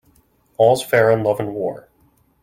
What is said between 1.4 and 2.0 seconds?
war.